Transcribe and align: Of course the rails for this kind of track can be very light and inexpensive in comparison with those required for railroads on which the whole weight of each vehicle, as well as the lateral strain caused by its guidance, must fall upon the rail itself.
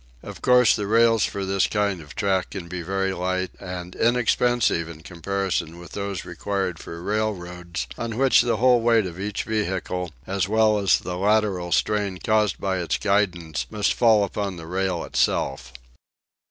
Of 0.23 0.41
course 0.41 0.75
the 0.75 0.87
rails 0.87 1.25
for 1.25 1.45
this 1.45 1.67
kind 1.67 2.01
of 2.01 2.15
track 2.15 2.49
can 2.49 2.67
be 2.67 2.81
very 2.81 3.13
light 3.13 3.51
and 3.59 3.95
inexpensive 3.95 4.89
in 4.89 5.01
comparison 5.01 5.77
with 5.77 5.91
those 5.91 6.25
required 6.25 6.79
for 6.79 6.99
railroads 7.03 7.85
on 7.99 8.17
which 8.17 8.41
the 8.41 8.57
whole 8.57 8.81
weight 8.81 9.05
of 9.05 9.19
each 9.19 9.43
vehicle, 9.43 10.11
as 10.25 10.47
well 10.49 10.79
as 10.79 10.97
the 10.97 11.17
lateral 11.19 11.71
strain 11.71 12.17
caused 12.17 12.59
by 12.59 12.79
its 12.79 12.97
guidance, 12.97 13.67
must 13.69 13.93
fall 13.93 14.23
upon 14.23 14.55
the 14.55 14.65
rail 14.65 15.03
itself. 15.03 15.71